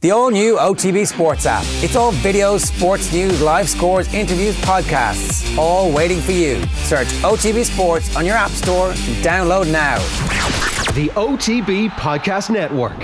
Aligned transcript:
The 0.00 0.12
all 0.12 0.30
new 0.30 0.54
OTB 0.54 1.08
Sports 1.08 1.44
app. 1.44 1.64
It's 1.82 1.96
all 1.96 2.12
videos, 2.12 2.60
sports 2.60 3.12
news, 3.12 3.42
live 3.42 3.68
scores, 3.68 4.06
interviews, 4.14 4.54
podcasts, 4.58 5.58
all 5.58 5.90
waiting 5.90 6.20
for 6.20 6.30
you. 6.30 6.62
Search 6.84 7.08
OTB 7.24 7.64
Sports 7.64 8.14
on 8.14 8.24
your 8.24 8.36
App 8.36 8.52
Store 8.52 8.90
and 8.90 9.24
download 9.24 9.72
now. 9.72 9.98
The 10.94 11.08
OTB 11.16 11.88
Podcast 11.88 12.48
Network. 12.48 12.94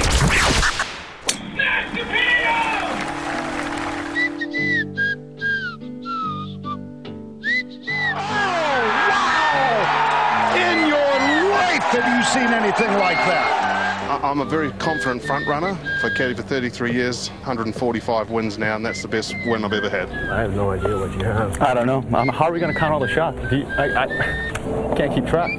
Oh, 8.16 8.84
wow! 9.10 10.54
In 10.54 10.86
your 10.86 11.18
life 11.50 11.82
have 11.90 12.06
you 12.16 12.22
seen 12.22 12.52
anything 12.54 12.92
like 13.00 13.16
that? 13.16 13.73
I- 14.08 14.20
I'm 14.30 14.40
a 14.40 14.44
very 14.44 14.70
confident 14.72 15.22
front 15.22 15.46
runner. 15.46 15.74
For 16.00 16.10
caddy 16.10 16.34
for 16.34 16.42
33 16.42 16.92
years, 16.92 17.28
145 17.42 18.30
wins 18.30 18.58
now, 18.58 18.76
and 18.76 18.84
that's 18.84 19.02
the 19.02 19.08
best 19.08 19.34
win 19.46 19.64
I've 19.64 19.72
ever 19.72 19.88
had. 19.88 20.10
I 20.10 20.40
have 20.42 20.54
no 20.54 20.70
idea 20.70 20.96
what 20.98 21.12
you 21.18 21.24
have. 21.24 21.60
I 21.62 21.72
don't 21.74 21.86
know. 21.86 22.04
Um, 22.16 22.28
how 22.28 22.46
are 22.46 22.52
we 22.52 22.60
going 22.60 22.72
to 22.72 22.78
count 22.78 22.92
all 22.92 23.00
the 23.00 23.08
shots? 23.08 23.38
If 23.42 23.52
you, 23.52 23.64
I, 23.66 24.04
I 24.04 24.06
can't 24.96 25.14
keep 25.14 25.26
track. 25.26 25.50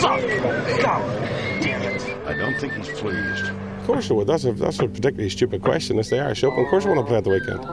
Fuck! 0.00 0.20
God 0.82 1.02
damn 1.62 1.82
it. 1.82 2.26
I 2.26 2.34
don't 2.36 2.58
think 2.58 2.72
he's 2.74 2.88
pleased. 2.98 3.44
Of 3.80 3.86
course 3.86 4.10
I 4.10 4.14
would. 4.14 4.26
That's 4.26 4.44
a 4.44 4.52
that's 4.52 4.78
a 4.80 4.88
particularly 4.88 5.30
stupid 5.30 5.62
question. 5.62 5.98
It's 5.98 6.10
the 6.10 6.20
Irish 6.20 6.42
Open. 6.44 6.64
Of 6.64 6.70
course 6.70 6.84
I 6.86 6.88
want 6.90 7.00
to 7.00 7.06
play 7.06 7.16
at 7.18 7.24
the 7.24 7.30
weekend. 7.30 7.64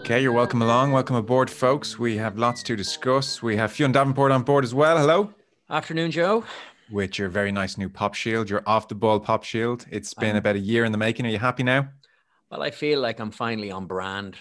Okay, 0.00 0.22
you're 0.22 0.32
welcome 0.32 0.62
along. 0.62 0.92
Welcome 0.92 1.16
aboard, 1.16 1.50
folks. 1.50 1.98
We 1.98 2.16
have 2.18 2.38
lots 2.38 2.62
to 2.64 2.76
discuss. 2.76 3.42
We 3.42 3.56
have 3.56 3.72
Fionn 3.72 3.92
Davenport 3.92 4.30
on 4.32 4.42
board 4.42 4.64
as 4.64 4.74
well. 4.74 4.96
Hello. 4.98 5.30
Afternoon, 5.68 6.12
Joe. 6.12 6.44
With 6.92 7.18
your 7.18 7.28
very 7.28 7.50
nice 7.50 7.76
new 7.76 7.88
pop 7.88 8.14
shield, 8.14 8.48
your 8.48 8.62
off 8.66 8.86
the 8.86 8.94
ball 8.94 9.18
pop 9.18 9.42
shield. 9.42 9.84
It's 9.90 10.14
been 10.14 10.36
about 10.36 10.54
a 10.54 10.60
year 10.60 10.84
in 10.84 10.92
the 10.92 10.98
making. 10.98 11.26
Are 11.26 11.30
you 11.30 11.40
happy 11.40 11.64
now? 11.64 11.88
Well, 12.52 12.62
I 12.62 12.70
feel 12.70 13.00
like 13.00 13.18
I'm 13.18 13.32
finally 13.32 13.72
on 13.72 13.86
brand, 13.86 14.36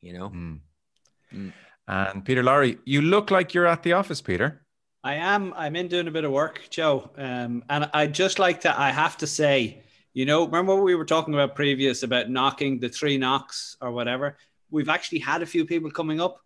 you 0.00 0.12
know. 0.12 0.30
Mm. 0.30 1.52
And 1.88 2.24
Peter 2.24 2.44
Lawrie, 2.44 2.78
you 2.84 3.02
look 3.02 3.32
like 3.32 3.54
you're 3.54 3.66
at 3.66 3.82
the 3.82 3.94
office, 3.94 4.22
Peter. 4.22 4.62
I 5.02 5.14
am. 5.14 5.52
I'm 5.56 5.74
in 5.74 5.88
doing 5.88 6.06
a 6.06 6.12
bit 6.12 6.22
of 6.22 6.30
work, 6.30 6.60
Joe. 6.70 7.10
Um, 7.18 7.64
and 7.68 7.90
I 7.92 8.06
just 8.06 8.38
like 8.38 8.60
to. 8.60 8.80
I 8.80 8.92
have 8.92 9.16
to 9.16 9.26
say, 9.26 9.82
you 10.14 10.26
know, 10.26 10.44
remember 10.44 10.76
what 10.76 10.84
we 10.84 10.94
were 10.94 11.04
talking 11.04 11.34
about 11.34 11.56
previous 11.56 12.04
about 12.04 12.30
knocking 12.30 12.78
the 12.78 12.88
three 12.88 13.18
knocks 13.18 13.76
or 13.80 13.90
whatever. 13.90 14.36
We've 14.70 14.88
actually 14.88 15.18
had 15.18 15.42
a 15.42 15.46
few 15.46 15.64
people 15.64 15.90
coming 15.90 16.20
up, 16.20 16.40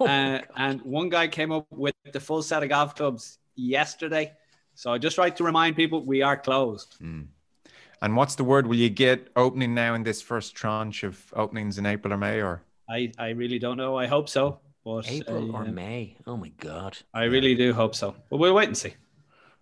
Oh, 0.00 0.06
uh, 0.06 0.40
and 0.56 0.80
one 0.82 1.10
guy 1.10 1.28
came 1.28 1.52
up 1.52 1.66
with 1.68 1.94
the 2.10 2.20
full 2.20 2.42
set 2.42 2.62
of 2.62 2.70
golf 2.70 2.94
clubs 2.94 3.38
yesterday. 3.56 4.32
So 4.74 4.92
I 4.92 4.98
just 4.98 5.18
like 5.18 5.36
to 5.36 5.44
remind 5.44 5.76
people 5.76 6.04
we 6.04 6.22
are 6.22 6.36
closed. 6.36 6.96
And 7.00 8.16
what's 8.16 8.34
the 8.34 8.44
word? 8.44 8.66
Will 8.66 8.76
you 8.76 8.90
get 8.90 9.28
opening 9.36 9.74
now 9.74 9.94
in 9.94 10.02
this 10.02 10.20
first 10.20 10.54
tranche 10.54 11.04
of 11.04 11.32
openings 11.34 11.78
in 11.78 11.86
April 11.86 12.12
or 12.12 12.18
May? 12.18 12.40
Or 12.42 12.62
I, 12.90 13.12
I 13.18 13.30
really 13.30 13.58
don't 13.58 13.76
know. 13.76 13.96
I 13.96 14.06
hope 14.06 14.28
so, 14.28 14.60
but 14.84 15.08
April 15.10 15.54
uh, 15.54 15.60
or 15.60 15.64
May. 15.66 16.16
Oh 16.26 16.36
my 16.36 16.48
God. 16.58 16.98
I 17.14 17.24
really 17.24 17.54
do 17.54 17.72
hope 17.72 17.94
so. 17.94 18.14
But 18.30 18.38
we'll 18.38 18.54
wait 18.54 18.68
and 18.68 18.76
see. 18.76 18.94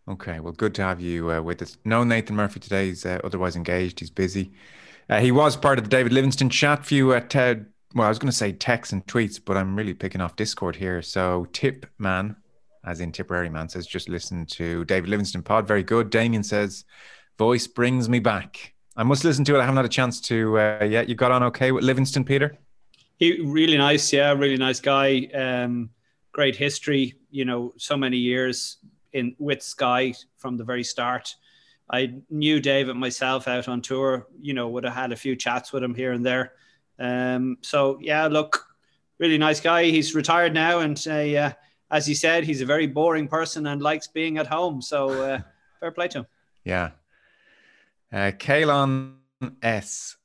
okay, 0.09 0.41
well, 0.41 0.53
good 0.53 0.75
to 0.77 0.83
have 0.83 1.01
you 1.01 1.31
uh, 1.31 1.41
with 1.41 1.63
us. 1.63 1.77
No, 1.85 2.03
Nathan 2.05 2.35
Murphy 2.35 2.59
today 2.59 2.89
is 2.89 3.07
uh, 3.07 3.21
otherwise 3.23 3.55
engaged. 3.55 4.01
He's 4.01 4.11
busy. 4.11 4.53
Uh, 5.09 5.21
he 5.21 5.31
was 5.31 5.57
part 5.57 5.79
of 5.79 5.85
the 5.85 5.91
David 5.91 6.13
Livingstone 6.13 6.51
chat 6.51 6.85
few 6.87 7.13
at 7.13 7.31
Ted. 7.31 7.67
Well, 7.95 8.07
I 8.07 8.09
was 8.09 8.19
going 8.19 8.31
to 8.31 8.37
say 8.37 8.53
texts 8.53 8.93
and 8.93 9.07
tweets, 9.07 9.39
but 9.45 9.57
I'm 9.57 9.77
really 9.77 9.95
picking 9.95 10.21
off 10.23 10.35
Discord 10.35 10.77
here. 10.77 11.03
So 11.03 11.47
Tip 11.53 11.87
Man, 11.99 12.35
as 12.85 13.01
in 13.01 13.13
Tipperary 13.13 13.49
Man, 13.49 13.69
says 13.69 13.87
just 13.87 14.09
listen 14.09 14.47
to 14.47 14.85
David 14.85 15.11
Livingstone 15.11 15.43
pod. 15.43 15.67
Very 15.67 15.83
good. 15.83 16.11
Damien 16.11 16.43
says 16.43 16.85
voice 17.39 17.67
brings 17.67 18.09
me 18.09 18.19
back. 18.19 18.75
I 18.97 19.03
must 19.03 19.25
listen 19.25 19.45
to 19.47 19.55
it. 19.55 19.59
I 19.59 19.63
haven't 19.63 19.77
had 19.77 19.85
a 19.85 19.89
chance 19.89 20.21
to 20.23 20.59
uh, 20.59 20.85
yet. 20.85 21.09
You 21.09 21.15
got 21.15 21.33
on 21.33 21.43
okay 21.45 21.73
with 21.73 21.85
Livingstone, 21.85 22.25
Peter? 22.25 22.57
He 23.17 23.41
really 23.41 23.79
nice, 23.79 24.13
yeah, 24.13 24.33
really 24.33 24.57
nice 24.57 24.81
guy. 24.81 25.29
Um, 25.33 25.91
great 26.33 26.57
history, 26.57 27.15
you 27.31 27.45
know, 27.45 27.73
so 27.77 27.97
many 27.97 28.17
years 28.17 28.79
in 29.13 29.35
with 29.39 29.63
Sky 29.63 30.15
from 30.37 30.57
the 30.57 30.65
very 30.65 30.85
start. 30.85 31.35
I 31.91 32.15
knew 32.31 32.59
David 32.61 32.97
myself 32.97 33.49
out 33.49 33.69
on 33.69 33.83
tour, 33.83 34.27
you 34.41 34.55
know, 34.55 34.69
would 34.69 34.85
have 34.85 34.95
had 34.95 35.13
a 35.13 35.17
few 35.17 35.37
chats 35.37 35.73
with 35.73 35.83
him 35.83 35.95
here 35.95 36.13
and 36.13 36.25
there. 36.25 36.53
Um, 36.99 37.59
so 37.61 37.99
yeah, 38.01 38.27
look, 38.27 38.67
really 39.19 39.39
nice 39.39 39.61
guy. 39.61 39.85
He's 39.85 40.15
retired 40.15 40.55
now, 40.55 40.81
and 40.81 41.03
uh, 41.07 41.17
yeah, 41.19 41.53
as 41.93 42.07
he 42.07 42.15
said, 42.15 42.45
he's 42.45 42.63
a 42.63 42.67
very 42.67 42.87
boring 42.87 43.29
person 43.29 43.67
and 43.67 43.83
likes 43.83 44.07
being 44.09 44.39
at 44.39 44.47
home. 44.47 44.81
So 44.81 45.11
uh, 45.23 45.41
fair 45.81 45.93
play 45.93 46.09
to 46.09 46.21
him. 46.21 46.27
Yeah. 46.65 46.91
Uh, 48.11 48.33
Kalon 48.39 49.17
S. 49.63 50.17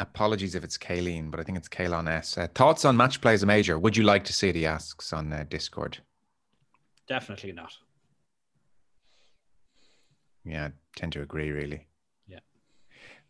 Apologies 0.00 0.54
if 0.54 0.64
it's 0.64 0.76
Kayleen, 0.76 1.30
but 1.30 1.40
I 1.40 1.44
think 1.44 1.56
it's 1.56 1.68
Kalon 1.68 2.08
S. 2.08 2.36
Uh, 2.36 2.46
thoughts 2.54 2.84
on 2.84 2.96
match 2.96 3.20
play 3.20 3.32
as 3.32 3.42
a 3.42 3.46
major? 3.46 3.78
Would 3.78 3.96
you 3.96 4.04
like 4.04 4.24
to 4.24 4.32
see 4.32 4.50
it? 4.50 4.54
He 4.56 4.66
asks 4.66 5.12
on 5.12 5.32
uh, 5.32 5.44
Discord. 5.48 5.98
Definitely 7.08 7.52
not. 7.52 7.72
Yeah, 10.44 10.66
I 10.66 10.70
tend 10.94 11.12
to 11.12 11.22
agree, 11.22 11.50
really. 11.50 11.86
Yeah. 12.26 12.40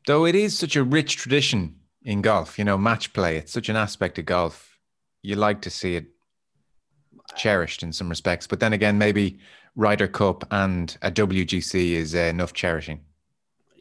Though 0.07 0.27
it 0.27 0.35
is 0.35 0.59
such 0.59 0.75
a 0.75 0.83
rich 0.83 1.17
tradition 1.17 1.77
in 2.03 2.23
golf, 2.23 2.59
you 2.59 2.65
know, 2.65 2.79
match 2.79 3.13
play, 3.13 3.37
it's 3.37 3.53
such 3.53 3.69
an 3.69 3.77
aspect 3.77 4.19
of 4.19 4.27
golf. 4.27 4.79
You 5.23 5.37
like 5.37 5.63
to 5.63 5.71
see 5.71 5.97
it 5.97 6.07
cherished 7.37 7.83
in 7.83 7.93
some 7.93 8.09
respects. 8.09 8.47
But 8.47 8.61
then 8.61 8.73
again, 8.73 8.99
maybe 8.99 9.39
Ryder 9.77 10.09
Cup 10.09 10.47
and 10.51 10.97
a 11.03 11.11
WGC 11.11 11.93
is 11.93 12.15
uh, 12.15 12.19
enough 12.19 12.53
cherishing. 12.53 13.01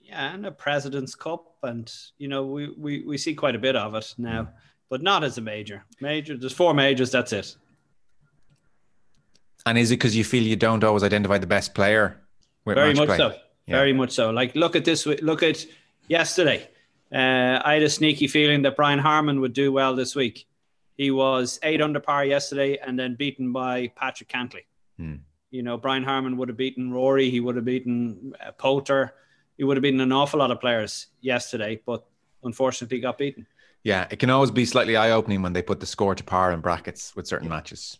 Yeah, 0.03 0.33
and 0.33 0.45
a 0.45 0.51
President's 0.51 1.15
Cup, 1.15 1.55
and 1.63 1.91
you 2.17 2.27
know 2.27 2.45
we, 2.45 2.69
we 2.77 3.03
we 3.03 3.17
see 3.17 3.33
quite 3.33 3.55
a 3.55 3.59
bit 3.59 3.75
of 3.75 3.95
it 3.95 4.13
now, 4.17 4.49
but 4.89 5.01
not 5.01 5.23
as 5.23 5.37
a 5.37 5.41
major. 5.41 5.83
Major, 6.01 6.37
there's 6.37 6.53
four 6.53 6.73
majors. 6.73 7.11
That's 7.11 7.33
it. 7.33 7.55
And 9.65 9.77
is 9.77 9.91
it 9.91 9.95
because 9.95 10.15
you 10.15 10.23
feel 10.23 10.43
you 10.43 10.55
don't 10.55 10.83
always 10.83 11.03
identify 11.03 11.37
the 11.37 11.47
best 11.47 11.73
player 11.73 12.21
Very 12.65 12.93
much 12.93 13.07
play? 13.07 13.17
so. 13.17 13.33
Yeah. 13.65 13.77
Very 13.77 13.93
much 13.93 14.11
so. 14.11 14.29
Like 14.29 14.55
look 14.55 14.75
at 14.75 14.85
this. 14.85 15.05
Look 15.05 15.41
at 15.41 15.65
yesterday. 16.07 16.69
Uh, 17.13 17.61
I 17.63 17.73
had 17.73 17.83
a 17.83 17.89
sneaky 17.89 18.27
feeling 18.27 18.63
that 18.63 18.75
Brian 18.75 18.99
Harman 18.99 19.39
would 19.41 19.53
do 19.53 19.71
well 19.71 19.95
this 19.95 20.15
week. 20.15 20.47
He 20.95 21.11
was 21.11 21.59
eight 21.63 21.81
under 21.81 21.99
par 21.99 22.25
yesterday, 22.25 22.77
and 22.77 22.97
then 22.97 23.15
beaten 23.15 23.51
by 23.51 23.91
Patrick 23.95 24.29
Cantlay. 24.29 24.65
Hmm. 24.97 25.15
You 25.51 25.63
know, 25.63 25.77
Brian 25.77 26.03
Harman 26.03 26.37
would 26.37 26.49
have 26.49 26.57
beaten 26.57 26.91
Rory. 26.91 27.29
He 27.29 27.39
would 27.39 27.55
have 27.55 27.65
beaten 27.65 28.33
uh, 28.45 28.51
Poulter. 28.51 29.13
He 29.57 29.63
would 29.63 29.77
have 29.77 29.81
beaten 29.81 30.01
an 30.01 30.11
awful 30.11 30.39
lot 30.39 30.51
of 30.51 30.59
players 30.59 31.07
yesterday, 31.21 31.79
but 31.85 32.05
unfortunately 32.43 32.99
got 32.99 33.17
beaten. 33.17 33.45
Yeah, 33.83 34.07
it 34.09 34.17
can 34.17 34.29
always 34.29 34.51
be 34.51 34.65
slightly 34.65 34.95
eye 34.95 35.11
opening 35.11 35.41
when 35.41 35.53
they 35.53 35.61
put 35.61 35.79
the 35.79 35.85
score 35.85 36.15
to 36.15 36.23
par 36.23 36.51
in 36.51 36.61
brackets 36.61 37.15
with 37.15 37.27
certain 37.27 37.49
matches. 37.49 37.99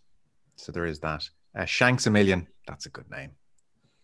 So 0.56 0.72
there 0.72 0.86
is 0.86 1.00
that. 1.00 1.30
Uh, 1.56 1.66
Shanks 1.66 2.08
a 2.08 2.10
Million, 2.10 2.48
that's 2.66 2.86
a 2.86 2.90
good 2.90 3.10
name. 3.12 3.32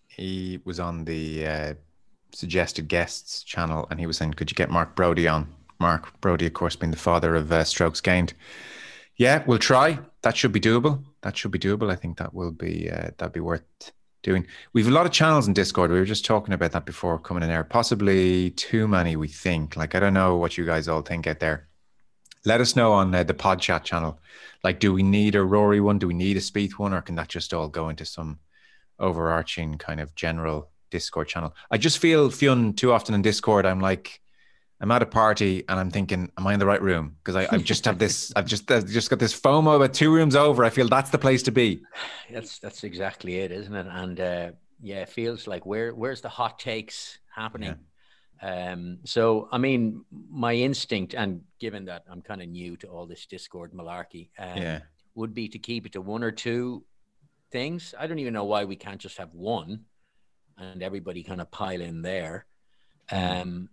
He 0.08 0.60
was 0.66 0.80
on 0.80 1.06
the 1.06 1.48
uh, 1.48 1.74
suggested 2.34 2.88
guests 2.88 3.44
channel 3.44 3.88
and 3.90 4.00
he 4.00 4.06
was 4.06 4.18
saying, 4.18 4.34
Could 4.34 4.52
you 4.52 4.56
get 4.56 4.70
Mark 4.70 4.96
Broadie 4.96 5.32
on? 5.32 5.56
Mark 5.80 6.20
Broadie, 6.22 6.48
of 6.48 6.54
course, 6.54 6.76
being 6.76 6.92
the 6.92 6.98
father 6.98 7.36
of 7.36 7.52
uh, 7.52 7.64
strokes 7.64 8.02
gained. 8.02 8.34
Yeah, 9.16 9.44
we'll 9.46 9.60
try. 9.60 10.00
That 10.22 10.36
should 10.36 10.52
be 10.52 10.60
doable. 10.60 11.04
That 11.22 11.38
should 11.38 11.52
be 11.52 11.60
doable. 11.60 11.92
I 11.92 11.96
think 11.96 12.18
that 12.18 12.34
will 12.34 12.52
be 12.52 12.90
uh, 12.90 13.12
that'd 13.18 13.34
be 13.34 13.40
worth 13.40 13.64
doing. 14.24 14.46
We've 14.74 14.88
a 14.88 14.92
lot 14.92 15.06
of 15.06 15.12
channels 15.12 15.48
in 15.48 15.54
Discord. 15.54 15.92
We 15.92 16.00
were 16.00 16.06
just 16.06 16.26
talking 16.26 16.54
about 16.54 16.72
that 16.72 16.86
before 16.86 17.20
coming 17.20 17.44
in 17.44 17.50
there. 17.50 17.64
Possibly 17.64 18.52
too 18.52 18.88
many, 18.88 19.16
we 19.16 19.28
think. 19.28 19.76
Like 19.76 19.96
I 19.96 20.00
don't 20.00 20.14
know 20.14 20.36
what 20.36 20.58
you 20.58 20.66
guys 20.66 20.88
all 20.88 21.02
think 21.02 21.28
out 21.28 21.40
there. 21.40 21.68
Let 22.46 22.62
us 22.62 22.76
know 22.76 22.94
on 22.94 23.14
uh, 23.14 23.24
the 23.24 23.34
Pod 23.34 23.60
Chat 23.60 23.84
channel. 23.84 24.20
Like, 24.64 24.80
do 24.80 24.94
we 24.94 25.04
need 25.04 25.36
a 25.36 25.44
Rory 25.44 25.82
one? 25.82 26.00
Do 26.00 26.08
we 26.08 26.14
need 26.14 26.38
a 26.38 26.42
Speed 26.42 26.78
one, 26.78 26.94
or 26.94 27.02
can 27.02 27.16
that 27.16 27.28
just 27.28 27.54
all 27.54 27.68
go 27.68 27.90
into 27.90 28.06
some 28.06 28.40
overarching 29.00 29.78
kind 29.78 30.00
of 30.00 30.16
general 30.16 30.70
Discord 30.90 31.28
channel? 31.28 31.54
I 31.72 31.78
just 31.78 31.98
feel 31.98 32.30
Fionn 32.30 32.74
too 32.74 32.92
often 32.92 33.16
in 33.16 33.22
Discord. 33.22 33.66
I'm 33.66 33.82
like, 33.82 34.22
I'm 34.82 34.92
at 34.92 35.02
a 35.02 35.06
party 35.06 35.64
and 35.68 35.80
I'm 35.80 35.92
thinking, 35.92 36.32
am 36.38 36.48
I 36.48 36.54
in 36.54 36.60
the 36.60 36.66
right 36.66 36.82
room? 36.82 37.18
Because 37.24 37.36
I, 37.36 37.54
I 37.54 37.58
just 37.58 37.84
have 37.86 38.00
this, 38.00 38.32
I've 38.36 38.46
just 38.46 38.72
I've 38.72 38.88
just 38.88 39.10
got 39.10 39.20
this 39.20 39.38
FOMO 39.40 39.76
about 39.76 39.94
two 39.94 40.12
rooms 40.14 40.36
over. 40.36 40.64
I 40.64 40.70
feel 40.70 40.88
that's 40.88 41.10
the 41.10 41.18
place 41.18 41.44
to 41.44 41.52
be. 41.52 41.82
That's 42.32 42.60
that's 42.60 42.84
exactly 42.84 43.40
it, 43.40 43.52
isn't 43.52 43.76
it? 43.76 43.88
And 43.90 44.20
uh, 44.20 44.52
yeah, 44.82 45.02
it 45.02 45.10
feels 45.10 45.48
like 45.48 45.66
where 45.66 45.94
where's 45.94 46.22
the 46.22 46.30
hot 46.30 46.60
takes 46.60 47.20
happening? 47.36 47.76
Um, 48.42 49.00
so 49.04 49.50
I 49.52 49.58
mean, 49.58 50.06
my 50.32 50.54
instinct, 50.54 51.14
and 51.14 51.42
given 51.60 51.86
that 51.86 52.04
I'm 52.10 52.22
kind 52.22 52.42
of 52.42 52.48
new 52.48 52.78
to 52.78 52.88
all 52.88 53.06
this 53.06 53.26
Discord 53.26 53.74
malarkey, 53.74 54.30
um, 54.40 54.58
Yeah. 54.62 54.80
would 55.16 55.34
be 55.34 55.50
to 55.50 55.60
keep 55.60 55.86
it 55.86 55.92
to 55.94 56.02
one 56.02 56.24
or 56.24 56.32
two 56.32 56.86
things. 57.52 57.94
I 58.00 58.08
don't 58.08 58.20
even 58.20 58.34
know 58.34 58.46
why 58.46 58.64
we 58.64 58.78
can't 58.78 59.02
just 59.02 59.18
have 59.18 59.34
one, 59.34 59.82
and 60.58 60.82
everybody 60.82 61.22
kind 61.24 61.42
of 61.42 61.52
pile 61.52 61.82
in 61.82 62.02
there. 62.02 62.46
Um, 63.12 63.70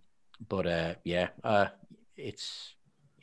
but 0.47 0.67
uh, 0.67 0.95
yeah, 1.03 1.29
uh, 1.43 1.67
it's 2.15 2.73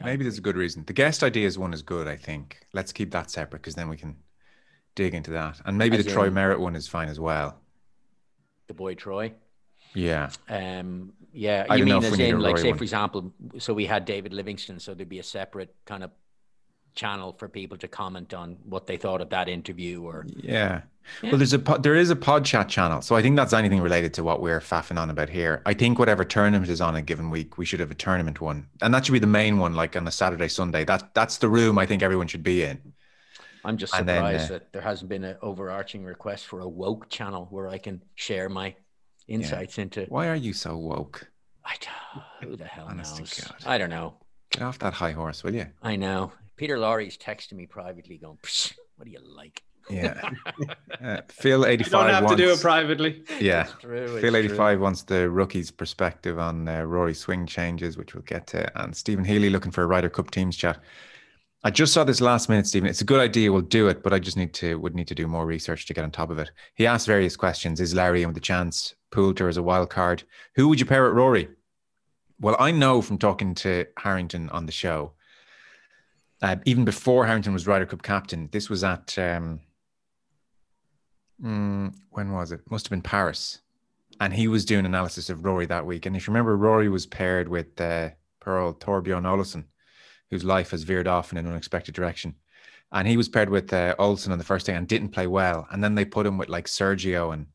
Maybe 0.03 0.25
there's 0.25 0.39
a 0.39 0.43
good 0.43 0.57
reason. 0.57 0.85
The 0.85 0.93
guest 0.93 1.23
ideas 1.23 1.59
one 1.59 1.73
is 1.73 1.83
good, 1.83 2.09
I 2.09 2.17
think. 2.17 2.67
Let's 2.73 2.93
keep 2.93 3.11
that 3.13 3.31
separate 3.31 3.63
because 3.63 3.75
then 3.75 3.89
we 3.89 3.97
can 3.97 4.17
dig 4.95 5.15
into 5.15 5.31
that. 5.33 5.61
And 5.65 5.79
maybe 5.79 5.97
As 5.97 6.05
the 6.05 6.11
Troy 6.11 6.31
Merritt 6.31 6.61
one 6.61 6.77
is 6.77 6.89
fine 6.89 7.09
as 7.09 7.21
well. 7.21 7.61
the 8.67 8.75
boy 8.75 8.95
Troy. 8.95 9.33
Yeah. 9.95 10.31
Um, 10.49 11.13
yeah, 11.33 11.67
I 11.71 11.77
you 11.77 11.85
mean 11.85 12.03
as 12.03 12.19
in, 12.19 12.41
like, 12.41 12.59
say, 12.59 12.71
one. 12.71 12.79
for 12.79 12.85
example, 12.85 13.33
so 13.59 13.73
we 13.73 13.87
had 13.87 14.05
David 14.05 14.33
Livingstone, 14.33 14.81
so 14.81 14.95
there'd 14.95 15.09
be 15.09 15.21
a 15.21 15.23
separate 15.25 15.75
kind 15.85 16.03
of 16.03 16.11
channel 16.95 17.33
for 17.33 17.49
people 17.49 17.77
to 17.79 17.89
comment 17.89 18.35
on 18.35 18.57
what 18.65 18.87
they 18.87 18.97
thought 18.97 19.21
of 19.21 19.31
that 19.31 19.49
interview, 19.49 20.03
or 20.03 20.27
Yeah. 20.37 20.83
Well, 21.23 21.37
there's 21.37 21.53
a 21.53 21.59
pod, 21.59 21.83
there 21.83 21.95
is 21.95 22.11
a 22.11 22.17
pod 22.17 22.45
chat 22.45 22.69
channel, 22.69 23.03
so 23.03 23.15
I 23.17 23.23
think 23.23 23.37
that's 23.37 23.53
anything 23.53 23.81
related 23.81 24.15
to 24.15 24.25
what 24.25 24.41
we're 24.41 24.61
faffing 24.61 24.99
on 24.99 25.11
about 25.11 25.29
here. 25.29 25.63
I 25.67 25.75
think 25.75 25.99
whatever 25.99 26.25
tournament 26.25 26.71
is 26.71 26.81
on 26.81 26.97
a 26.97 27.03
given 27.03 27.31
week, 27.31 27.59
we 27.59 27.65
should 27.65 27.81
have 27.81 27.91
a 27.91 27.95
tournament 27.95 28.41
one, 28.41 28.67
and 28.83 28.93
that 28.93 29.07
should 29.07 29.13
be 29.13 29.19
the 29.19 29.27
main 29.27 29.59
one, 29.59 29.75
like 29.75 29.97
on 29.97 30.07
a 30.07 30.11
Saturday, 30.11 30.49
Sunday. 30.49 30.85
That 30.85 31.15
that's 31.15 31.39
the 31.39 31.49
room 31.49 31.79
I 31.79 31.87
think 31.87 32.03
everyone 32.03 32.27
should 32.27 32.43
be 32.43 32.63
in. 32.63 32.93
I'm 33.65 33.79
just 33.79 33.95
And 33.95 34.07
then, 34.09 34.17
surprised 34.17 34.51
uh, 34.51 34.55
that 34.55 34.73
there 34.73 34.83
hasn't 34.83 35.09
been 35.09 35.25
an 35.25 35.37
overarching 35.41 36.05
request 36.05 36.47
for 36.47 36.61
a 36.61 36.69
woke 36.69 37.09
channel 37.09 37.47
where 37.51 37.69
I 37.69 37.79
can 37.79 38.03
share 38.15 38.49
my 38.49 38.75
insights 39.27 39.79
into. 39.79 40.05
Why 40.09 40.29
are 40.29 40.35
you 40.35 40.53
so 40.53 40.77
woke? 40.77 41.27
I 41.65 41.77
don't, 41.81 42.51
who 42.51 42.57
the 42.57 42.65
hell 42.67 42.87
Honest 42.91 43.19
knows? 43.19 43.53
I 43.65 43.79
don't 43.79 43.89
know. 43.89 44.15
Get 44.51 44.63
off 44.63 44.79
that 44.81 44.93
high 44.93 45.13
horse, 45.13 45.43
will 45.43 45.55
you? 45.55 45.67
I 45.83 45.97
know. 45.97 46.33
Peter 46.57 46.79
Lawrie's 46.79 47.17
texting 47.17 47.55
me 47.55 47.67
privately, 47.67 48.19
going, 48.19 48.39
"What 48.97 49.07
do 49.07 49.11
you 49.11 49.19
like?" 49.21 49.63
Yeah. 49.91 50.31
Uh, 51.05 51.21
Phil 51.29 51.67
85. 51.67 51.87
You 51.87 51.91
don't 51.91 52.03
five. 52.05 52.15
have 52.15 52.31
to 52.31 52.37
do 52.37 52.53
it 52.53 52.61
privately. 52.61 53.25
Yeah. 53.39 53.65
true, 53.81 54.21
Phil 54.21 54.35
it's 54.35 54.47
eighty 54.47 54.49
five 54.49 54.81
wants 54.81 55.03
the 55.03 55.29
rookies' 55.29 55.71
perspective 55.71 56.39
on 56.39 56.67
uh, 56.67 56.83
Rory 56.83 57.13
swing 57.13 57.45
changes, 57.47 57.99
which 57.99 58.15
we'll 58.15 58.23
get 58.23 58.47
to, 58.49 58.81
and 58.81 58.97
Stephen 58.97 59.25
Healy 59.25 59.51
looking 59.51 59.73
for 59.73 59.83
a 59.83 59.87
Ryder 59.87 60.09
Cup 60.09 60.31
teams 60.31 60.57
chat. 60.57 60.79
I 61.63 61.71
just 61.71 61.93
saw 61.93 62.05
this 62.05 62.21
last 62.23 62.49
minute, 62.49 62.67
Stephen. 62.67 62.89
It's 62.89 63.03
a 63.03 63.05
good 63.05 63.21
idea. 63.21 63.53
We'll 63.53 63.63
do 63.63 63.89
it, 63.89 64.03
but 64.03 64.15
I 64.15 64.19
just 64.19 64.37
need 64.37 64.55
to 64.55 64.79
would 64.79 64.95
need 64.95 65.09
to 65.09 65.15
do 65.15 65.27
more 65.27 65.45
research 65.45 65.85
to 65.87 65.95
get 65.95 66.05
on 66.05 66.11
top 66.11 66.31
of 66.31 66.39
it. 66.39 66.51
He 66.75 66.87
asked 66.87 67.07
various 67.07 67.37
questions. 67.37 67.81
Is 67.81 67.95
Larry 67.95 68.23
in 68.23 68.29
with 68.29 68.37
a 68.37 68.41
chance? 68.41 68.95
Poulter 69.11 69.49
as 69.49 69.57
a 69.57 69.63
wild 69.63 69.91
card? 69.91 70.23
Who 70.55 70.69
would 70.69 70.81
you 70.81 70.87
pair 70.87 71.07
at 71.07 71.13
Rory? 71.13 71.49
Well, 72.41 72.57
I 72.59 72.71
know 72.71 73.03
from 73.03 73.19
talking 73.19 73.55
to 73.57 73.87
Harrington 73.99 74.49
on 74.51 74.67
the 74.67 74.73
show, 74.73 75.13
uh, 76.43 76.57
even 76.65 76.85
before 76.85 77.27
Harrington 77.27 77.53
was 77.53 77.67
Ryder 77.67 77.87
Cup 77.87 78.03
captain, 78.03 78.49
this 78.53 78.71
was 78.71 78.85
at 78.85 79.19
um, 79.19 79.61
mm, 81.45 81.95
when 82.11 82.33
was 82.33 82.53
it? 82.53 82.61
Must 82.71 82.87
have 82.87 82.91
been 82.91 83.03
Paris, 83.03 83.61
and 84.21 84.33
he 84.33 84.49
was 84.49 84.65
doing 84.65 84.87
analysis 84.87 85.31
of 85.31 85.45
Rory 85.45 85.67
that 85.67 85.87
week. 85.87 86.07
And 86.07 86.17
if 86.17 86.27
you 86.27 86.33
remember, 86.33 86.57
Rory 86.57 86.89
was 86.89 87.07
paired 87.07 87.49
with 87.49 87.81
uh, 87.81 88.11
Pearl 88.41 88.75
Thorbjørn 88.75 89.25
Olesen, 89.25 89.65
whose 90.31 90.45
life 90.45 90.71
has 90.71 90.83
veered 90.83 91.09
off 91.09 91.33
in 91.33 91.39
an 91.39 91.47
unexpected 91.47 91.95
direction. 91.95 92.35
And 92.93 93.09
he 93.09 93.17
was 93.17 93.29
paired 93.29 93.51
with 93.51 93.73
uh, 93.73 93.95
on 93.99 94.39
the 94.39 94.45
first 94.45 94.67
day 94.67 94.75
and 94.75 94.87
didn't 94.87 95.09
play 95.09 95.27
well. 95.27 95.67
And 95.71 95.83
then 95.83 95.95
they 95.95 96.05
put 96.05 96.27
him 96.27 96.39
with 96.39 96.49
like 96.49 96.67
Sergio 96.67 97.33
and 97.33 97.47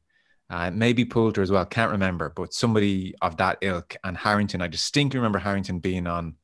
uh, 0.49 0.71
maybe 0.71 1.05
Poulter 1.05 1.41
as 1.41 1.51
well. 1.51 1.65
Can't 1.65 1.91
remember, 1.91 2.33
but 2.35 2.53
somebody 2.53 3.15
of 3.21 3.37
that 3.37 3.59
ilk. 3.61 3.95
And 4.03 4.17
Harrington, 4.17 4.61
I 4.61 4.67
distinctly 4.67 5.17
remember 5.17 5.39
Harrington 5.39 5.79
being 5.79 6.07
on 6.07 6.35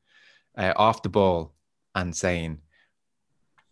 uh, 0.56 0.72
off 0.76 1.02
the 1.02 1.08
ball 1.08 1.54
and 1.94 2.16
saying 2.16 2.58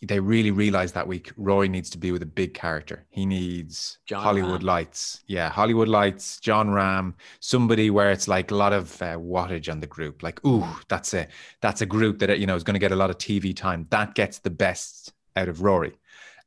they 0.05 0.21
really 0.21 0.51
realized 0.51 0.95
that 0.95 1.07
week 1.07 1.33
Rory 1.37 1.69
needs 1.69 1.91
to 1.91 1.99
be 1.99 2.13
with 2.13 2.23
a 2.23 2.27
big 2.27 2.55
character. 2.55 3.07
He 3.11 3.27
needs 3.27 3.99
Jon 4.07 4.23
Hollywood 4.23 4.61
Rahm. 4.61 4.65
lights. 4.65 5.23
Yeah, 5.27 5.49
Hollywood 5.51 5.89
lights, 5.89 6.41
Jon 6.41 6.69
Rahm, 6.69 7.15
somebody 7.41 7.91
where 7.91 8.11
it's 8.11 8.29
like 8.29 8.51
a 8.51 8.55
lot 8.55 8.73
of 8.73 9.01
uh, 9.03 9.17
wattage 9.17 9.71
on 9.71 9.81
the 9.81 9.87
group. 9.87 10.23
Like, 10.23 10.45
ooh, 10.45 10.67
that's 10.89 11.15
a 11.15 11.27
that's 11.61 11.81
a 11.81 11.87
group 11.87 12.19
that 12.21 12.39
you 12.39 12.47
know 12.47 12.57
is 12.57 12.65
going 12.65 12.75
to 12.75 12.81
get 12.81 12.93
a 12.93 12.97
lot 12.97 13.11
of 13.11 13.19
TV 13.19 13.55
time. 13.57 13.87
That 13.91 14.15
gets 14.15 14.39
the 14.39 14.51
best 14.51 15.13
out 15.37 15.49
of 15.49 15.63
Rory. 15.63 15.95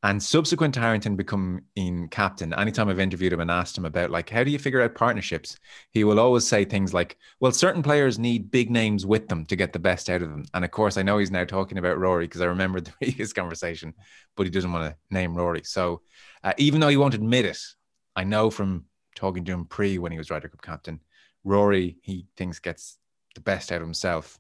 And 0.04 0.22
subsequent 0.22 0.76
to 0.76 0.80
Harrington 0.80 1.16
becoming 1.16 2.08
captain, 2.12 2.54
anytime 2.54 2.88
I've 2.88 3.00
interviewed 3.00 3.34
him 3.34 3.40
and 3.40 3.50
asked 3.50 3.76
him 3.76 3.86
about 3.86 4.12
like 4.12 4.30
how 4.30 4.44
do 4.44 4.52
you 4.52 4.60
figure 4.60 4.82
out 4.82 4.94
partnerships, 4.94 5.58
he 5.92 6.04
will 6.04 6.20
always 6.20 6.48
say 6.48 6.66
things 6.66 6.94
like, 6.94 7.18
"Well, 7.40 7.52
certain 7.52 7.82
players 7.82 8.20
need 8.20 8.52
big 8.52 8.70
names 8.70 9.08
with 9.08 9.28
them 9.28 9.46
to 9.48 9.56
get 9.56 9.74
the 9.74 9.80
best 9.80 10.08
out 10.08 10.22
of 10.22 10.30
them." 10.30 10.46
And 10.54 10.64
of 10.64 10.70
course, 10.70 10.98
I 10.98 11.02
know 11.02 11.18
he's 11.18 11.32
now 11.32 11.46
talking 11.46 11.80
about 11.80 11.98
Rory 11.98 12.26
because 12.26 12.42
I 12.42 12.46
remember 12.46 12.80
the 12.82 12.92
previous 12.92 13.34
conversation, 13.34 13.96
but 14.36 14.46
he 14.46 14.52
doesn't 14.52 14.72
want 14.72 14.92
to 14.92 14.98
name 15.10 15.36
Rory. 15.36 15.64
So 15.64 16.02
uh, 16.44 16.54
even 16.58 16.80
though 16.80 16.90
he 16.90 16.98
won't 16.98 17.16
admit 17.16 17.46
it, 17.46 17.60
I 18.16 18.24
know 18.24 18.52
from 18.52 18.86
talking 19.16 19.46
to 19.46 19.52
him 19.52 19.66
pre 19.66 19.98
when 19.98 20.12
he 20.12 20.20
was 20.20 20.30
Ryder 20.30 20.50
Cup 20.50 20.62
captain, 20.62 21.00
Rory 21.44 21.98
he 22.02 22.28
thinks 22.38 22.60
gets 22.60 23.00
the 23.34 23.42
best 23.42 23.72
out 23.72 23.82
of 23.82 23.88
himself 23.88 24.40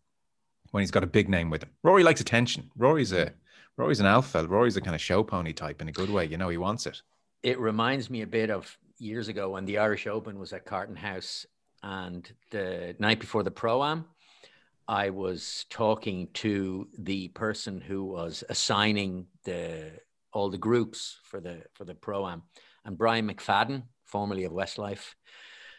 when 0.71 0.81
he's 0.81 0.91
got 0.91 1.03
a 1.03 1.07
big 1.07 1.29
name 1.29 1.49
with 1.49 1.63
him. 1.63 1.71
Rory 1.81 2.03
likes 2.03 2.21
attention. 2.21 2.69
Rory's 2.77 3.11
a 3.11 3.33
Rory's 3.77 3.99
an 3.99 4.05
alpha. 4.07 4.45
Rory's 4.47 4.75
a 4.77 4.81
kind 4.81 4.95
of 4.95 5.01
show 5.01 5.23
pony 5.23 5.53
type 5.53 5.81
in 5.81 5.87
a 5.87 5.91
good 5.91 6.09
way. 6.09 6.25
You 6.25 6.37
know, 6.37 6.49
he 6.49 6.57
wants 6.57 6.85
it. 6.85 7.01
it 7.43 7.59
reminds 7.59 8.09
me 8.09 8.21
a 8.23 8.27
bit 8.27 8.49
of 8.49 8.75
years 8.97 9.27
ago 9.27 9.51
when 9.51 9.65
the 9.65 9.77
Irish 9.77 10.07
Open 10.07 10.39
was 10.39 10.53
at 10.53 10.65
Carton 10.65 10.95
House, 10.95 11.45
and 11.83 12.29
the 12.49 12.95
night 12.99 13.19
before 13.19 13.43
the 13.43 13.51
pro 13.51 13.83
am, 13.83 14.05
I 14.87 15.11
was 15.11 15.65
talking 15.69 16.27
to 16.35 16.87
the 16.97 17.27
person 17.29 17.79
who 17.79 18.05
was 18.05 18.43
assigning 18.49 19.27
the 19.43 19.91
all 20.33 20.49
the 20.49 20.57
groups 20.57 21.19
for 21.23 21.39
the 21.39 21.63
for 21.73 21.85
the 21.85 21.95
pro 21.95 22.27
am, 22.27 22.43
and 22.85 22.97
Brian 22.97 23.29
McFadden, 23.29 23.83
formerly 24.05 24.45
of 24.45 24.51
Westlife, 24.51 25.15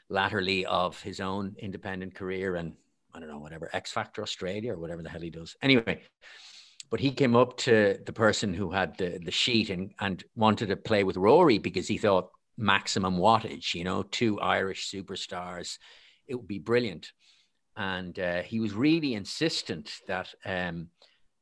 latterly 0.08 0.64
of 0.66 1.00
his 1.02 1.20
own 1.20 1.56
independent 1.58 2.14
career 2.14 2.56
and 2.56 2.74
I 3.14 3.20
don't 3.20 3.28
know 3.28 3.38
whatever 3.38 3.70
X 3.72 3.90
Factor 3.90 4.22
Australia 4.22 4.74
or 4.74 4.78
whatever 4.78 5.02
the 5.02 5.08
hell 5.08 5.20
he 5.20 5.30
does. 5.30 5.56
Anyway, 5.62 6.02
but 6.90 7.00
he 7.00 7.10
came 7.10 7.36
up 7.36 7.56
to 7.58 7.98
the 8.04 8.12
person 8.12 8.54
who 8.54 8.70
had 8.70 8.96
the, 8.96 9.20
the 9.22 9.30
sheet 9.30 9.70
and, 9.70 9.92
and 10.00 10.24
wanted 10.34 10.68
to 10.68 10.76
play 10.76 11.04
with 11.04 11.16
Rory 11.16 11.58
because 11.58 11.88
he 11.88 11.98
thought 11.98 12.30
maximum 12.56 13.16
wattage, 13.18 13.74
you 13.74 13.84
know, 13.84 14.02
two 14.02 14.40
Irish 14.40 14.90
superstars, 14.90 15.78
it 16.26 16.34
would 16.34 16.48
be 16.48 16.58
brilliant. 16.58 17.12
And 17.76 18.18
uh, 18.18 18.42
he 18.42 18.58
was 18.58 18.72
really 18.72 19.14
insistent 19.14 19.92
that 20.08 20.28
um, 20.44 20.88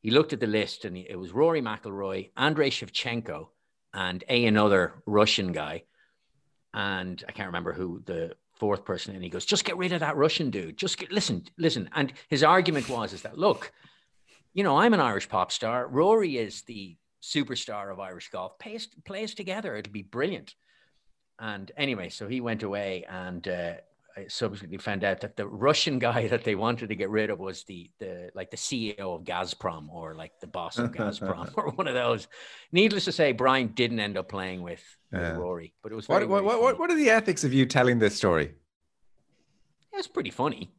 he 0.01 0.11
looked 0.11 0.33
at 0.33 0.41
the 0.41 0.47
list 0.47 0.85
and 0.85 0.97
it 0.97 1.19
was 1.19 1.33
Rory 1.33 1.63
McIlroy, 1.63 2.31
Andrei 2.37 2.71
Shevchenko, 2.71 3.49
and 3.95 4.23
a 4.29 4.45
another 4.45 5.03
Russian 5.07 5.53
guy. 5.53 5.85
And 6.75 7.25
I 7.27 7.33
can't 7.33 7.49
remember 7.49 7.73
who 7.73 8.03
the 8.05 8.35
fourth 8.57 8.85
person. 8.85 9.15
And 9.15 9.25
he 9.25 9.31
goes, 9.31 9.47
just 9.47 9.65
get 9.65 9.79
rid 9.79 9.93
of 9.93 10.01
that 10.01 10.17
Russian 10.17 10.51
dude. 10.51 10.77
Just 10.77 10.99
get, 10.99 11.11
listen, 11.11 11.45
listen. 11.57 11.89
And 11.95 12.13
his 12.29 12.43
argument 12.43 12.89
was, 12.91 13.15
is 13.15 13.23
that, 13.23 13.39
look, 13.39 13.73
you 14.57 14.63
know, 14.63 14.79
I'm 14.79 14.95
an 14.95 15.01
Irish 15.01 15.29
pop 15.29 15.53
star. 15.53 15.87
Rory 15.87 16.39
is 16.39 16.63
the 16.63 16.97
superstar 17.23 17.93
of 17.93 18.01
Irish 18.01 18.31
golf. 18.31 18.59
Play 18.59 18.77
us, 18.77 18.89
play 19.05 19.23
us 19.23 19.35
together. 19.35 19.77
It'll 19.77 19.93
be 19.93 20.03
brilliant. 20.03 20.55
And 21.39 21.71
anyway, 21.77 22.09
so 22.09 22.27
he 22.27 22.41
went 22.41 22.63
away 22.63 23.05
and 23.07 23.47
uh, 23.47 23.75
I 24.17 24.25
subsequently 24.29 24.79
found 24.79 25.05
out 25.05 25.21
that 25.21 25.37
the 25.37 25.47
Russian 25.47 25.99
guy 26.09 26.29
that 26.29 26.43
they 26.43 26.55
wanted 26.55 26.89
to 26.89 26.95
get 26.95 27.11
rid 27.11 27.29
of 27.29 27.39
was 27.39 27.65
the, 27.65 27.91
the 27.99 28.31
like 28.35 28.51
the 28.51 28.57
CEO 28.57 28.99
of 28.99 29.25
Gazprom 29.25 29.91
or 29.91 30.15
like 30.15 30.33
the 30.41 30.47
boss 30.47 30.79
of 30.79 30.91
Gazprom 30.91 31.53
or 31.57 31.73
one 31.73 31.87
of 31.87 31.93
those. 31.93 32.27
Needless 32.73 33.05
to 33.05 33.13
say, 33.13 33.33
Brian 33.33 33.69
didn't 33.69 34.01
end 34.01 34.17
up 34.17 34.31
playing 34.31 34.63
with, 34.63 34.83
with 35.13 35.37
Rory, 35.37 35.75
but 35.83 35.93
it 35.93 35.97
was 35.97 36.09
What, 36.09 36.21
very, 36.21 36.29
what, 36.29 36.45
what, 36.45 36.63
what, 36.63 36.79
what 36.79 36.91
are 36.91 36.97
the 36.97 37.11
ethics 37.11 37.45
of 37.45 37.53
you 37.53 37.67
telling 37.67 37.99
this 37.99 38.17
story? 38.17 38.55
It 39.93 39.97
was 39.97 40.07
pretty 40.07 40.31
funny. 40.31 40.73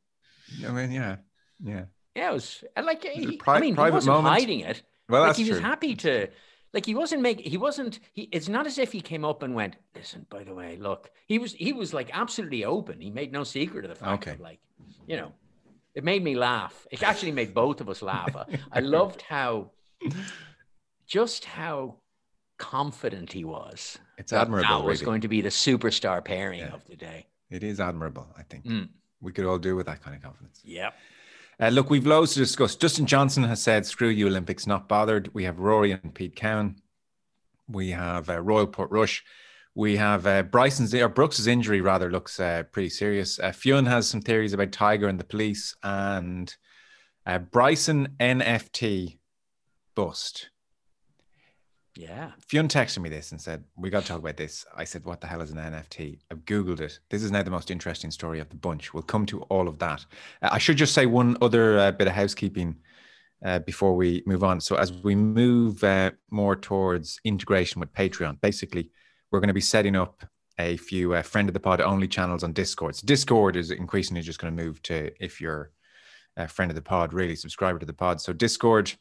I 0.67 0.71
mean, 0.71 0.91
yeah, 0.91 1.17
yeah. 1.63 1.83
Yeah, 2.17 2.31
it 2.31 2.33
was 2.33 2.63
and 2.75 2.85
like 2.85 3.03
he, 3.03 3.35
I 3.35 3.37
pri- 3.37 3.59
mean, 3.61 3.75
he 3.75 3.81
wasn't 3.91 4.15
moment? 4.15 4.33
hiding 4.39 4.59
it. 4.61 4.81
Well, 5.09 5.21
like 5.21 5.29
that's 5.29 5.39
he 5.39 5.45
was 5.49 5.59
true. 5.59 5.67
happy 5.67 5.95
to 5.95 6.27
like 6.73 6.85
he 6.85 6.95
wasn't 6.95 7.21
make 7.21 7.39
he 7.39 7.57
wasn't 7.57 7.99
he 8.13 8.23
it's 8.31 8.49
not 8.49 8.65
as 8.67 8.77
if 8.77 8.91
he 8.91 9.01
came 9.01 9.23
up 9.23 9.43
and 9.43 9.53
went, 9.55 9.75
listen, 9.95 10.25
by 10.29 10.43
the 10.43 10.53
way, 10.53 10.77
look. 10.81 11.11
He 11.27 11.37
was 11.39 11.53
he 11.53 11.71
was 11.73 11.93
like 11.93 12.09
absolutely 12.13 12.65
open. 12.65 12.99
He 12.99 13.09
made 13.11 13.31
no 13.31 13.43
secret 13.43 13.85
of 13.85 13.89
the 13.89 13.95
fact 13.95 14.23
Okay. 14.23 14.31
of 14.31 14.39
like, 14.41 14.59
you 15.07 15.15
know, 15.15 15.31
it 15.95 16.03
made 16.03 16.23
me 16.23 16.35
laugh. 16.35 16.85
It 16.91 17.03
actually 17.03 17.31
made 17.31 17.53
both 17.53 17.81
of 17.81 17.87
us 17.89 18.01
laugh. 18.01 18.35
I, 18.35 18.45
I 18.71 18.79
loved 18.81 19.21
how 19.21 19.71
just 21.05 21.45
how 21.45 21.95
confident 22.57 23.31
he 23.31 23.43
was. 23.45 23.97
It's 24.17 24.31
that 24.31 24.41
admirable, 24.43 24.67
That 24.79 24.83
was 24.85 25.01
really. 25.01 25.05
going 25.05 25.21
to 25.21 25.27
be 25.27 25.41
the 25.41 25.49
superstar 25.49 26.23
pairing 26.23 26.63
of 26.63 26.85
the 26.87 26.95
day. 26.95 27.27
It 27.49 27.63
is 27.63 27.79
admirable, 27.79 28.27
I 28.37 28.43
think. 28.43 28.65
Mm. 28.65 28.89
We 29.21 29.31
could 29.31 29.45
all 29.45 29.59
do 29.59 29.75
with 29.75 29.85
that 29.85 30.01
kind 30.03 30.15
of 30.15 30.21
confidence. 30.21 30.61
Yep. 30.65 30.93
Uh, 31.59 31.69
look, 31.69 31.89
we've 31.89 32.05
loads 32.05 32.33
to 32.33 32.39
discuss. 32.39 32.75
Dustin 32.75 33.07
Johnson 33.07 33.43
has 33.43 33.61
said, 33.61 33.85
screw 33.85 34.09
you, 34.09 34.27
Olympics, 34.27 34.67
not 34.67 34.87
bothered. 34.87 35.33
We 35.33 35.45
have 35.45 35.59
Rory 35.59 35.91
and 35.91 36.13
Pete 36.13 36.35
Cowen. 36.35 36.81
We 37.67 37.89
have 37.91 38.29
uh, 38.29 38.39
Royal 38.41 38.67
Portrush. 38.67 39.21
We 39.73 39.97
have 39.97 40.25
uh, 40.25 40.43
Bryson's 40.43 40.93
or 40.93 41.09
Brooks's 41.09 41.47
injury 41.47 41.81
rather 41.81 42.11
looks 42.11 42.39
uh, 42.39 42.63
pretty 42.71 42.89
serious. 42.89 43.39
Uh, 43.39 43.51
Fionn 43.51 43.85
has 43.85 44.07
some 44.07 44.21
theories 44.21 44.53
about 44.53 44.71
Tiger 44.71 45.07
and 45.07 45.19
the 45.19 45.23
police, 45.23 45.75
and 45.83 46.55
uh, 47.25 47.37
Bryson 47.39 48.15
NFT 48.19 49.19
bust. 49.93 50.49
Yeah. 51.97 52.31
Fionn 52.47 52.67
texted 52.67 52.99
me 52.99 53.09
this 53.09 53.31
and 53.31 53.41
said, 53.41 53.63
We 53.75 53.89
got 53.89 54.03
to 54.03 54.07
talk 54.07 54.19
about 54.19 54.37
this. 54.37 54.65
I 54.75 54.83
said, 54.83 55.03
What 55.03 55.19
the 55.19 55.25
hell 55.25 55.41
is 55.41 55.49
an 55.49 55.57
NFT? 55.57 56.19
I've 56.29 56.45
Googled 56.45 56.79
it. 56.79 56.99
This 57.09 57.23
is 57.23 57.31
now 57.31 57.41
the 57.41 57.49
most 57.49 57.71
interesting 57.71 58.11
story 58.11 58.39
of 58.39 58.49
the 58.49 58.55
bunch. 58.55 58.93
We'll 58.93 59.01
come 59.01 59.25
to 59.27 59.41
all 59.43 59.67
of 59.67 59.79
that. 59.79 60.05
Uh, 60.43 60.49
I 60.51 60.59
should 60.59 60.77
just 60.77 60.93
say 60.93 61.07
one 61.07 61.37
other 61.41 61.79
uh, 61.79 61.91
bit 61.91 62.07
of 62.07 62.13
housekeeping 62.13 62.75
uh, 63.43 63.59
before 63.59 63.95
we 63.95 64.21
move 64.27 64.43
on. 64.43 64.61
So, 64.61 64.75
as 64.75 64.91
we 64.91 65.15
move 65.15 65.83
uh, 65.83 66.11
more 66.29 66.55
towards 66.55 67.19
integration 67.23 67.79
with 67.79 67.91
Patreon, 67.93 68.39
basically, 68.41 68.91
we're 69.31 69.39
going 69.39 69.47
to 69.47 69.53
be 69.53 69.61
setting 69.61 69.95
up 69.95 70.23
a 70.59 70.77
few 70.77 71.15
uh, 71.15 71.23
friend 71.23 71.49
of 71.49 71.53
the 71.53 71.59
pod 71.59 71.81
only 71.81 72.07
channels 72.07 72.43
on 72.43 72.53
Discord. 72.53 72.95
So 72.95 73.05
Discord 73.05 73.55
is 73.55 73.71
increasingly 73.71 74.21
just 74.21 74.39
going 74.39 74.55
to 74.55 74.63
move 74.63 74.81
to 74.83 75.11
if 75.23 75.41
you're 75.41 75.71
a 76.35 76.47
friend 76.47 76.69
of 76.71 76.75
the 76.75 76.81
pod, 76.81 77.13
really 77.13 77.35
subscriber 77.35 77.79
to 77.79 77.85
the 77.85 77.93
pod. 77.93 78.21
So 78.21 78.33
Discord 78.33 78.93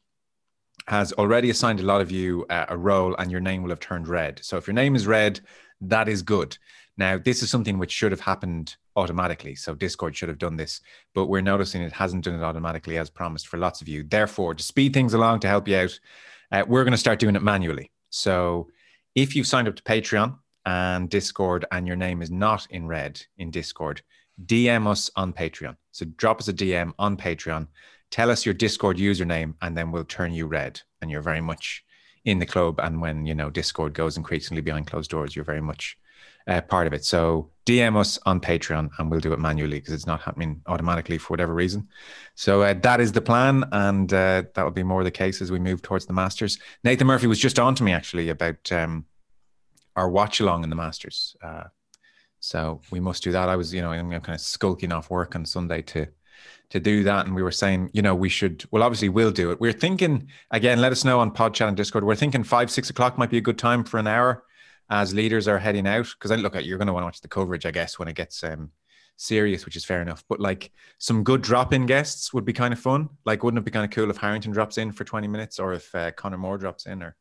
has 0.88 1.12
already 1.14 1.50
assigned 1.50 1.80
a 1.80 1.84
lot 1.84 2.00
of 2.00 2.10
you 2.10 2.46
uh, 2.50 2.66
a 2.68 2.76
role, 2.76 3.14
and 3.18 3.30
your 3.30 3.40
name 3.40 3.62
will 3.62 3.70
have 3.70 3.80
turned 3.80 4.08
red. 4.08 4.40
So 4.42 4.56
if 4.56 4.66
your 4.66 4.74
name 4.74 4.94
is 4.94 5.06
red, 5.06 5.40
that 5.80 6.08
is 6.08 6.22
good. 6.22 6.56
Now, 6.96 7.18
this 7.18 7.42
is 7.42 7.50
something 7.50 7.78
which 7.78 7.92
should 7.92 8.12
have 8.12 8.20
happened 8.20 8.76
automatically. 8.94 9.54
So 9.54 9.74
Discord 9.74 10.16
should 10.16 10.30
have 10.30 10.38
done 10.38 10.56
this, 10.56 10.80
but 11.14 11.26
we're 11.26 11.42
noticing 11.42 11.82
it 11.82 11.92
hasn't 11.92 12.24
done 12.24 12.34
it 12.34 12.42
automatically 12.42 12.96
as 12.96 13.10
promised 13.10 13.48
for 13.48 13.58
lots 13.58 13.82
of 13.82 13.88
you. 13.88 14.02
Therefore, 14.02 14.54
to 14.54 14.62
speed 14.62 14.94
things 14.94 15.12
along 15.12 15.40
to 15.40 15.48
help 15.48 15.68
you 15.68 15.76
out, 15.76 16.00
uh, 16.52 16.64
we're 16.66 16.84
going 16.84 16.92
to 16.92 16.98
start 16.98 17.18
doing 17.18 17.36
it 17.36 17.42
manually. 17.42 17.90
So 18.08 18.68
if 19.14 19.36
you've 19.36 19.46
signed 19.46 19.68
up 19.68 19.76
to 19.76 19.82
Patreon 19.82 20.38
and 20.64 21.10
Discord 21.10 21.66
and 21.70 21.86
your 21.86 21.96
name 21.96 22.22
is 22.22 22.30
not 22.30 22.66
in 22.70 22.86
red 22.86 23.20
in 23.36 23.50
Discord, 23.50 24.00
DM 24.44 24.86
us 24.86 25.10
on 25.16 25.32
Patreon. 25.32 25.76
So 25.92 26.06
drop 26.16 26.40
us 26.40 26.48
a 26.48 26.52
DM 26.52 26.92
on 26.98 27.16
Patreon. 27.16 27.68
Tell 28.10 28.30
us 28.30 28.46
your 28.46 28.54
Discord 28.54 28.98
username, 28.98 29.54
and 29.60 29.76
then 29.76 29.90
we'll 29.92 30.04
turn 30.04 30.32
you 30.32 30.46
red. 30.46 30.80
And 31.02 31.10
you're 31.10 31.22
very 31.22 31.40
much 31.40 31.84
in 32.24 32.38
the 32.38 32.46
club. 32.46 32.80
And 32.80 33.00
when 33.00 33.26
you 33.26 33.34
know 33.34 33.50
Discord 33.50 33.94
goes 33.94 34.16
increasingly 34.16 34.62
behind 34.62 34.86
closed 34.86 35.10
doors, 35.10 35.34
you're 35.34 35.44
very 35.44 35.60
much 35.60 35.96
uh, 36.46 36.60
part 36.60 36.86
of 36.86 36.92
it. 36.92 37.04
So 37.04 37.50
DM 37.64 37.96
us 37.96 38.18
on 38.26 38.40
Patreon 38.40 38.90
and 38.98 39.10
we'll 39.10 39.20
do 39.20 39.32
it 39.32 39.38
manually 39.38 39.78
because 39.78 39.94
it's 39.94 40.06
not 40.06 40.20
happening 40.20 40.62
automatically 40.66 41.18
for 41.18 41.28
whatever 41.32 41.54
reason. 41.54 41.88
So 42.34 42.62
uh, 42.62 42.74
that 42.82 43.00
is 43.00 43.12
the 43.12 43.20
plan, 43.20 43.64
and 43.72 44.12
uh, 44.12 44.44
that 44.54 44.62
will 44.62 44.70
be 44.70 44.82
more 44.82 45.04
the 45.04 45.10
case 45.10 45.42
as 45.42 45.50
we 45.50 45.58
move 45.58 45.82
towards 45.82 46.06
the 46.06 46.12
Masters. 46.12 46.58
Nathan 46.84 47.06
Murphy 47.06 47.26
was 47.26 47.38
just 47.38 47.58
on 47.58 47.74
to 47.74 47.82
me 47.82 47.92
actually 47.92 48.28
about 48.28 48.70
um, 48.72 49.06
our 49.96 50.08
watch 50.08 50.40
along 50.40 50.64
in 50.64 50.70
the 50.70 50.76
Masters. 50.76 51.36
Uh, 51.42 51.64
so 52.38 52.80
we 52.90 53.00
must 53.00 53.24
do 53.24 53.32
that. 53.32 53.48
I 53.48 53.56
was, 53.56 53.74
you 53.74 53.82
know, 53.82 53.90
I'm 53.90 54.10
kind 54.10 54.34
of 54.34 54.40
skulking 54.40 54.92
off 54.92 55.10
work 55.10 55.34
on 55.34 55.44
Sunday 55.44 55.82
to 55.82 56.06
to 56.70 56.80
do 56.80 57.04
that, 57.04 57.26
and 57.26 57.34
we 57.34 57.42
were 57.42 57.52
saying, 57.52 57.90
you 57.92 58.02
know, 58.02 58.14
we 58.14 58.28
should. 58.28 58.64
Well, 58.70 58.82
obviously, 58.82 59.08
we'll 59.08 59.30
do 59.30 59.50
it. 59.50 59.60
We're 59.60 59.72
thinking 59.72 60.28
again. 60.50 60.80
Let 60.80 60.92
us 60.92 61.04
know 61.04 61.20
on 61.20 61.30
Pod 61.30 61.54
Chat 61.54 61.68
and 61.68 61.76
Discord. 61.76 62.04
We're 62.04 62.16
thinking 62.16 62.42
five, 62.42 62.70
six 62.70 62.90
o'clock 62.90 63.18
might 63.18 63.30
be 63.30 63.38
a 63.38 63.42
good 63.42 63.58
time 63.58 63.84
for 63.84 63.98
an 63.98 64.06
hour 64.06 64.44
as 64.90 65.14
leaders 65.14 65.48
are 65.48 65.58
heading 65.58 65.86
out 65.86 66.06
because 66.06 66.30
I 66.30 66.36
look 66.36 66.54
at 66.54 66.64
you're 66.64 66.78
going 66.78 66.86
to 66.86 66.92
want 66.92 67.02
to 67.02 67.06
watch 67.06 67.20
the 67.20 67.28
coverage, 67.28 67.66
I 67.66 67.70
guess, 67.70 67.98
when 67.98 68.08
it 68.08 68.14
gets 68.14 68.42
um, 68.44 68.70
serious, 69.16 69.64
which 69.64 69.76
is 69.76 69.84
fair 69.84 70.02
enough. 70.02 70.24
But 70.28 70.40
like 70.40 70.72
some 70.98 71.24
good 71.24 71.42
drop-in 71.42 71.86
guests 71.86 72.32
would 72.32 72.44
be 72.44 72.52
kind 72.52 72.72
of 72.72 72.78
fun. 72.80 73.08
Like, 73.24 73.42
wouldn't 73.42 73.60
it 73.60 73.64
be 73.64 73.70
kind 73.70 73.84
of 73.84 73.90
cool 73.90 74.10
if 74.10 74.16
Harrington 74.16 74.52
drops 74.52 74.78
in 74.78 74.92
for 74.92 75.04
20 75.04 75.28
minutes, 75.28 75.58
or 75.58 75.72
if 75.72 75.94
uh, 75.94 76.12
Conor 76.12 76.38
Moore 76.38 76.58
drops 76.58 76.86
in, 76.86 77.02
or 77.02 77.16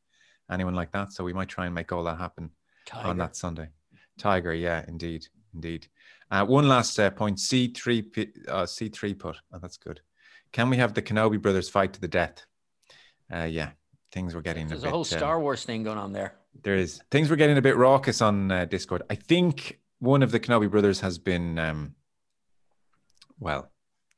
anyone 0.51 0.75
like 0.75 0.91
that? 0.91 1.13
So 1.13 1.24
we 1.24 1.34
might 1.34 1.50
try 1.50 1.65
and 1.65 1.75
make 1.75 1.91
all 1.91 2.03
that 2.03 2.19
happen 2.19 2.51
Tiger. 2.86 3.10
on 3.10 3.17
that 3.17 3.36
Sunday. 3.36 3.69
Tiger, 4.17 4.53
yeah, 4.53 4.86
indeed, 4.88 5.27
indeed. 5.56 5.88
Uh, 6.30 6.46
one 6.46 6.68
last 6.68 7.00
uh, 7.00 7.10
point: 7.10 7.40
C 7.40 7.68
three, 7.68 8.06
uh, 8.48 8.66
C 8.66 8.90
three 8.90 9.14
put. 9.14 9.38
Oh, 9.52 9.60
that's 9.60 9.78
good. 9.78 10.02
Can 10.52 10.70
we 10.70 10.78
have 10.78 10.94
the 10.94 11.02
Kenobi 11.02 11.42
brothers 11.42 11.70
fight 11.70 11.94
to 11.94 12.02
the 12.02 12.08
death? 12.08 12.46
Uh, 13.34 13.44
yeah, 13.44 13.72
things 14.12 14.36
were 14.36 14.42
getting. 14.42 14.68
There's 14.68 14.84
a, 14.84 14.88
a 14.88 14.92
whole 14.92 15.04
Star 15.04 15.40
Wars 15.40 15.64
thing 15.64 15.84
going 15.84 15.98
on 15.98 16.14
there. 16.14 16.36
There 16.64 16.76
is 16.76 17.02
things 17.12 17.30
were 17.30 17.36
getting 17.36 17.58
a 17.58 17.62
bit 17.62 17.76
raucous 17.76 18.22
on 18.22 18.52
uh, 18.52 18.66
Discord. 18.66 19.04
I 19.10 19.16
think 19.16 19.80
one 20.00 20.24
of 20.24 20.32
the 20.32 20.40
Kenobi 20.40 20.70
brothers 20.70 21.02
has 21.02 21.18
been, 21.18 21.60
um, 21.60 21.96
well, 23.40 23.72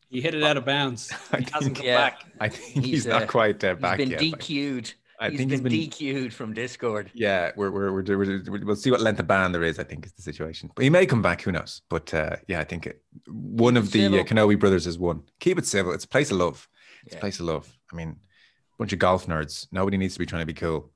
he 0.10 0.22
hit 0.22 0.34
it 0.34 0.44
out 0.44 0.58
of 0.58 0.66
bounds. 0.66 1.12
He 1.32 1.38
I 1.38 1.40
hasn't 1.40 1.64
think, 1.64 1.78
come 1.78 1.86
yeah. 1.86 1.98
back. 1.98 2.26
I 2.40 2.50
think 2.50 2.86
he's, 2.86 3.04
He's, 3.04 3.06
not 3.06 3.24
uh, 3.24 3.28
quite 3.28 3.64
uh, 3.64 3.74
He's 3.74 3.82
back 3.82 3.98
been 3.98 4.12
yet. 4.12 4.22
DQ'd. 4.22 4.94
I 5.20 5.30
He's 5.30 5.40
think 5.40 5.50
been, 5.50 5.72
he's 5.72 5.90
been 5.92 6.24
DQ'd 6.26 6.34
from 6.34 6.54
Discord. 6.54 7.10
Yeah, 7.14 7.52
we're, 7.56 7.72
we're, 7.72 7.92
we're, 7.92 8.18
we're, 8.18 8.66
we'll 8.66 8.76
see 8.76 8.92
what 8.92 9.02
length 9.02 9.20
of 9.20 9.28
ban 9.28 9.52
there 9.52 9.64
is. 9.64 9.80
I 9.80 9.84
think 9.84 10.06
is 10.06 10.12
the 10.14 10.22
situation, 10.22 10.70
but 10.76 10.84
he 10.84 10.90
may 10.92 11.06
come 11.08 11.24
back. 11.24 11.42
Who 11.42 11.52
knows? 11.52 11.82
But 11.90 12.14
uh, 12.14 12.36
yeah, 12.48 12.60
I 12.60 12.64
think 12.64 12.86
it, 12.86 13.02
one 13.28 13.78
of 13.78 13.92
the 13.92 14.06
uh. 14.06 14.24
Kenobi 14.24 14.60
brothers 14.60 14.86
is 14.86 15.00
one. 15.00 15.24
Keep 15.40 15.58
it 15.58 15.66
civil. 15.66 15.92
It's 15.94 16.06
a 16.06 16.08
place 16.08 16.30
of 16.30 16.38
love. 16.38 16.68
It's 17.04 17.14
Yeah. 17.14 17.18
a 17.18 17.22
place 17.22 17.40
of 17.40 17.48
love. 17.48 17.72
I 17.92 17.96
mean, 17.96 18.18
bunch 18.78 18.94
of 18.94 19.00
golf 19.00 19.26
nerds. 19.26 19.68
Nobody 19.72 19.98
needs 19.98 20.14
to 20.14 20.20
be 20.20 20.26
trying 20.28 20.44
to 20.44 20.46
be 20.46 20.54
cool. 20.54 20.92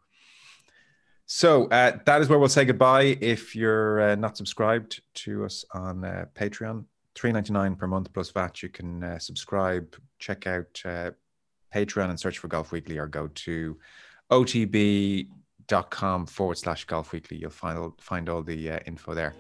So 1.26 1.68
uh, 1.70 1.98
that 2.06 2.22
is 2.22 2.30
where 2.30 2.38
we'll 2.38 2.50
say 2.50 2.66
goodbye. 2.66 3.18
If 3.22 3.56
you're 3.56 4.02
uh, 4.02 4.16
not 4.16 4.38
subscribed 4.38 5.02
to 5.16 5.46
us 5.46 5.64
on 5.74 6.04
uh, 6.04 6.26
Patreon, 6.36 6.86
three 7.16 7.32
ninety 7.32 7.54
nine 7.54 7.76
per 7.76 7.88
month 7.88 8.12
plus 8.14 8.30
VAT, 8.32 8.62
you 8.62 8.70
can 8.70 9.04
uh, 9.04 9.18
subscribe. 9.18 9.96
Check 10.20 10.46
out 10.46 10.82
uh, 10.86 11.12
Patreon 11.74 12.10
and 12.10 12.20
search 12.20 12.38
for 12.38 12.50
Golf 12.50 12.72
Weekly, 12.72 12.98
or 12.98 13.08
go 13.08 13.30
to 13.34 13.78
otb.com 14.32 16.26
forward 16.26 16.58
slash 16.58 16.86
golf 16.86 17.12
weekly. 17.12 17.38
You'll 17.38 17.52
find 17.52 17.78
all, 17.78 17.96
find 18.00 18.30
all 18.30 18.44
the 18.44 18.72
uh, 18.72 18.80
info 18.86 19.14
there. 19.14 19.36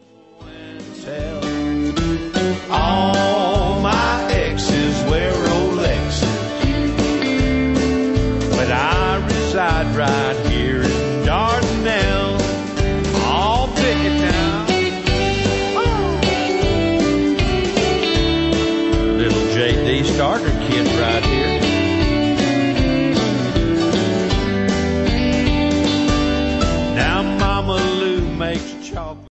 All 2.70 3.80
my 3.82 4.32
exes 4.32 5.04
where 5.10 5.31